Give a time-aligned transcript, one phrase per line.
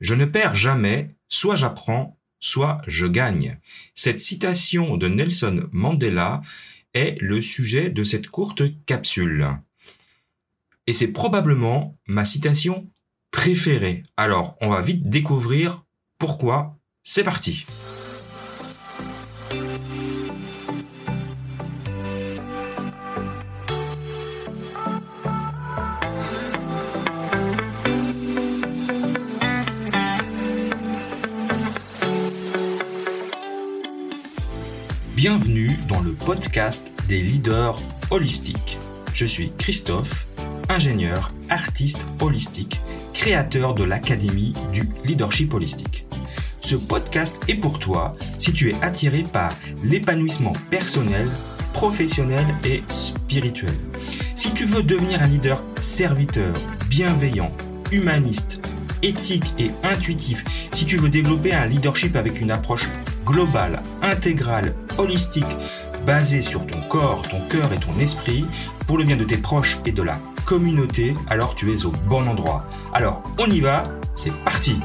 [0.00, 3.58] Je ne perds jamais, soit j'apprends, soit je gagne.
[3.94, 6.42] Cette citation de Nelson Mandela
[6.94, 9.46] est le sujet de cette courte capsule.
[10.86, 12.90] Et c'est probablement ma citation
[13.30, 14.02] préférée.
[14.16, 15.84] Alors, on va vite découvrir
[16.18, 16.76] pourquoi.
[17.02, 17.64] C'est parti.
[35.20, 37.76] Bienvenue dans le podcast des leaders
[38.10, 38.78] holistiques.
[39.12, 40.26] Je suis Christophe,
[40.70, 42.80] ingénieur, artiste holistique,
[43.12, 46.06] créateur de l'Académie du leadership holistique.
[46.62, 49.52] Ce podcast est pour toi si tu es attiré par
[49.84, 51.28] l'épanouissement personnel,
[51.74, 53.74] professionnel et spirituel.
[54.36, 56.54] Si tu veux devenir un leader serviteur,
[56.88, 57.52] bienveillant,
[57.92, 58.58] humaniste,
[59.02, 62.88] éthique et intuitif, si tu veux développer un leadership avec une approche
[63.30, 65.44] globale, intégrale, holistique,
[66.04, 68.44] basée sur ton corps, ton cœur et ton esprit,
[68.86, 72.26] pour le bien de tes proches et de la communauté, alors tu es au bon
[72.26, 72.68] endroit.
[72.92, 74.80] Alors, on y va, c'est parti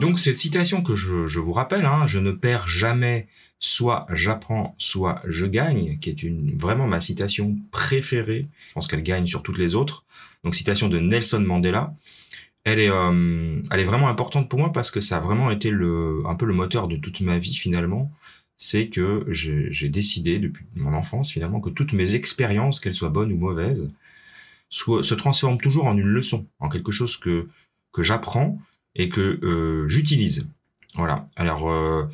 [0.00, 3.26] Donc cette citation que je, vous rappelle, hein, je ne perds jamais
[3.60, 8.46] soit j'apprends, soit je gagne, qui est une vraiment ma citation préférée.
[8.68, 10.04] Je pense qu'elle gagne sur toutes les autres.
[10.44, 11.94] Donc citation de Nelson Mandela.
[12.64, 15.70] Elle est, euh, elle est vraiment importante pour moi parce que ça a vraiment été
[15.70, 18.12] le, un peu le moteur de toute ma vie finalement.
[18.56, 23.32] C'est que j'ai décidé depuis mon enfance finalement que toutes mes expériences, qu'elles soient bonnes
[23.32, 23.90] ou mauvaises,
[24.68, 27.48] se transforment toujours en une leçon, en quelque chose que
[27.92, 28.60] que j'apprends
[28.94, 30.48] et que euh, j'utilise.
[30.94, 31.26] Voilà.
[31.36, 32.04] Alors euh,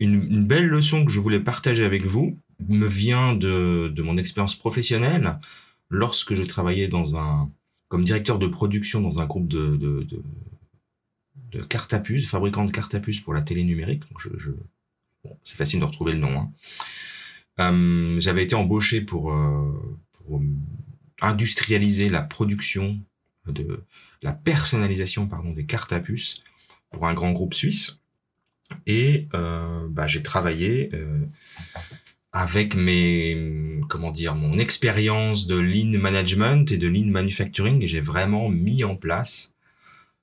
[0.00, 5.38] une, belle leçon que je voulais partager avec vous me vient de, mon expérience professionnelle
[5.88, 6.88] lorsque je travaillais
[7.88, 12.94] comme directeur de production dans un groupe de, de, cartes à puces, fabricant de cartes
[12.94, 14.04] à puces pour la télé numérique.
[15.42, 16.40] C'est facile de retrouver le nom.
[16.40, 16.52] Hein.
[17.58, 20.40] Euh, j'avais été embauché pour, euh, pour
[21.20, 22.98] industrialiser la production
[23.46, 23.84] de
[24.22, 26.42] la personnalisation pardon des cartes à puces
[26.90, 27.99] pour un grand groupe suisse.
[28.86, 31.20] Et euh, bah, j'ai travaillé euh,
[32.32, 37.82] avec mes comment dire mon expérience de lean management et de lean manufacturing.
[37.82, 39.54] Et j'ai vraiment mis en place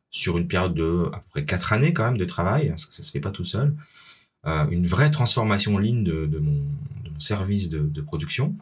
[0.09, 2.93] sur une période de à peu près quatre années quand même de travail parce que
[2.93, 3.75] ça se fait pas tout seul
[4.45, 6.61] euh, une vraie transformation lean de, de, mon,
[7.03, 8.55] de mon, service de, de production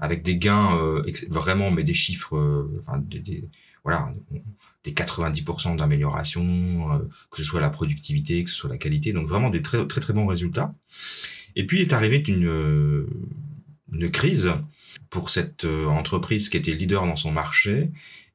[0.00, 3.48] avec des gains euh, vraiment mais des chiffres euh, enfin, des, des,
[3.84, 4.12] voilà
[4.84, 6.98] des 90% d'amélioration, euh,
[7.30, 10.00] que ce soit la productivité, que ce soit la qualité, donc vraiment des très très
[10.00, 10.74] très bons résultats.
[11.56, 13.06] Et puis est arrivée une euh,
[13.92, 14.52] une crise
[15.10, 17.90] pour cette euh, entreprise qui était leader dans son marché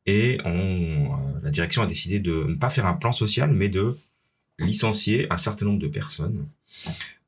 [0.06, 3.98] et on, la direction a décidé de ne pas faire un plan social mais de
[4.60, 6.48] licencier un certain nombre de personnes,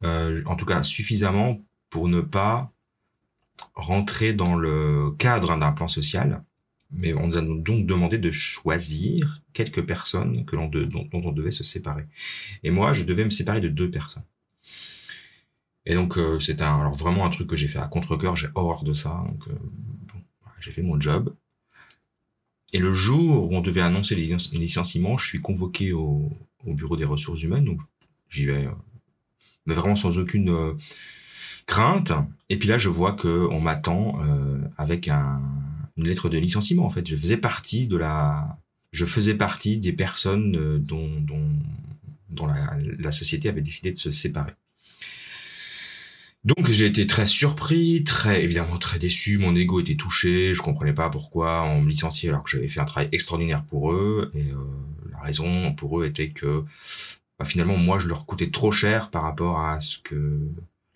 [0.04, 2.72] euh, en tout cas suffisamment pour ne pas
[3.76, 6.44] rentrer dans le cadre d'un plan social
[6.92, 11.52] mais on nous a donc demandé de choisir quelques personnes que l'on dont, on devait
[11.52, 12.06] se séparer.
[12.64, 14.24] Et moi, je devais me séparer de deux personnes.
[15.86, 18.50] Et donc euh, c'est un, alors vraiment un truc que j'ai fait à contre-cœur, j'ai
[18.56, 19.24] horreur de ça.
[19.26, 19.54] Donc euh,
[20.60, 21.34] j'ai fait mon job.
[22.74, 26.30] Et le jour où on devait annoncer les, licenciements, je suis convoqué au,
[26.66, 27.80] au, bureau des ressources humaines, donc
[28.30, 28.72] j'y vais, euh,
[29.66, 30.78] mais vraiment sans aucune
[31.68, 32.12] crainte.
[32.50, 34.20] Et puis là, je vois que on m'attend
[34.78, 35.42] avec un
[35.98, 37.06] une lettre de licenciement en fait.
[37.08, 38.58] Je faisais partie de la,
[38.92, 41.50] je faisais partie des personnes euh, dont, dont,
[42.30, 44.54] dont la, la société avait décidé de se séparer.
[46.44, 50.94] Donc j'ai été très surpris, très évidemment très déçu, mon ego était touché, je comprenais
[50.94, 54.52] pas pourquoi on me licenciait alors que j'avais fait un travail extraordinaire pour eux et
[54.52, 54.56] euh,
[55.12, 56.64] la raison pour eux était que
[57.38, 60.40] bah, finalement moi je leur coûtais trop cher par rapport à ce que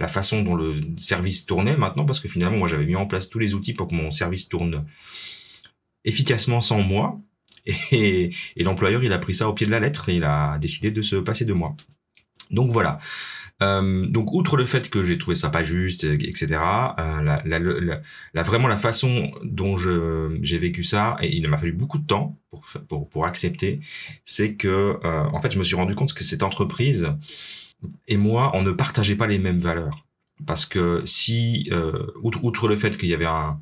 [0.01, 3.30] la façon dont le service tournait maintenant, parce que finalement, moi, j'avais mis en place
[3.30, 4.86] tous les outils pour que mon service tourne
[6.03, 7.19] efficacement sans moi.
[7.92, 10.89] Et, l'employeur, il a pris ça au pied de la lettre et il a décidé
[10.89, 11.75] de se passer de moi.
[12.50, 12.98] Donc voilà.
[13.62, 16.59] Euh, donc outre le fait que j'ai trouvé ça pas juste, etc.
[16.98, 17.38] Euh,
[18.33, 22.07] la, vraiment la façon dont je j'ai vécu ça et il m'a fallu beaucoup de
[22.07, 23.80] temps pour pour, pour accepter,
[24.25, 27.13] c'est que euh, en fait je me suis rendu compte que cette entreprise
[28.07, 30.06] et moi, on ne partageait pas les mêmes valeurs.
[30.45, 33.60] Parce que si, euh, outre, outre, le fait qu'il y avait un,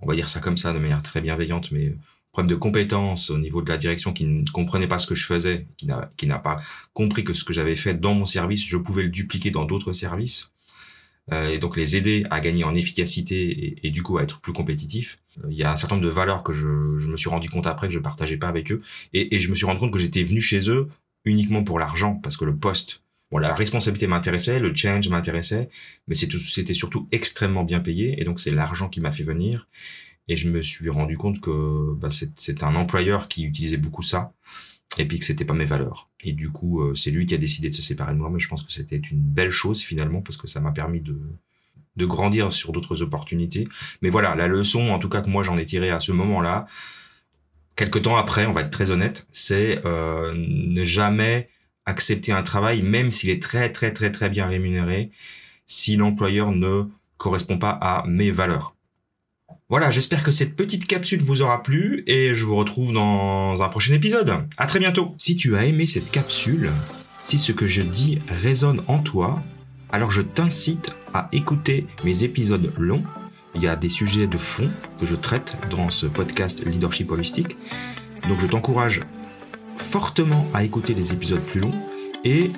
[0.00, 1.94] on va dire ça comme ça de manière très bienveillante, mais
[2.32, 5.26] problème de compétences au niveau de la direction qui ne comprenait pas ce que je
[5.26, 6.60] faisais, qui n'a, pas
[6.92, 9.92] compris que ce que j'avais fait dans mon service, je pouvais le dupliquer dans d'autres
[9.92, 10.52] services.
[11.32, 14.52] Euh, et donc les aider à gagner en efficacité et, du coup à être plus
[14.52, 15.20] compétitif.
[15.44, 17.48] Euh, il y a un certain nombre de valeurs que je, je, me suis rendu
[17.48, 18.82] compte après que je partageais pas avec eux.
[19.12, 20.88] Et, et je me suis rendu compte que j'étais venu chez eux
[21.24, 25.68] uniquement pour l'argent, parce que le poste, bon, la responsabilité m'intéressait, le change m'intéressait,
[26.08, 29.68] mais c'était surtout extrêmement bien payé, et donc c'est l'argent qui m'a fait venir.
[30.28, 34.32] Et je me suis rendu compte que bah, c'est un employeur qui utilisait beaucoup ça,
[34.98, 36.08] et puis que c'était pas mes valeurs.
[36.20, 38.38] Et du coup, euh, c'est lui qui a décidé de se séparer de moi, mais
[38.38, 41.18] je pense que c'était une belle chose finalement, parce que ça m'a permis de,
[41.96, 43.68] de grandir sur d'autres opportunités.
[44.02, 46.66] Mais voilà, la leçon, en tout cas que moi j'en ai tiré à ce moment-là,
[47.80, 51.48] quelques temps après, on va être très honnête, c'est euh, ne jamais
[51.86, 55.10] accepter un travail, même s'il est très très très très bien rémunéré,
[55.64, 56.82] si l'employeur ne
[57.16, 58.74] correspond pas à mes valeurs.
[59.70, 63.68] Voilà, j'espère que cette petite capsule vous aura plu et je vous retrouve dans un
[63.70, 64.46] prochain épisode.
[64.58, 65.14] À très bientôt.
[65.16, 66.70] Si tu as aimé cette capsule,
[67.22, 69.42] si ce que je dis résonne en toi,
[69.90, 73.04] alors je t'incite à écouter mes épisodes longs.
[73.54, 77.56] Il y a des sujets de fond que je traite dans ce podcast Leadership Holistique.
[78.28, 79.02] Donc je t'encourage
[79.76, 81.74] fortement à écouter les épisodes plus longs
[82.24, 82.50] et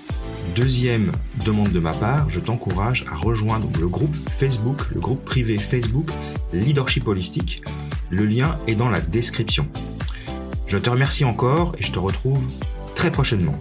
[0.54, 1.12] Deuxième
[1.46, 6.10] demande de ma part, je t'encourage à rejoindre le groupe Facebook, le groupe privé Facebook
[6.52, 7.62] Leadership Holistique.
[8.10, 9.66] Le lien est dans la description.
[10.66, 12.46] Je te remercie encore et je te retrouve
[12.94, 13.58] très prochainement.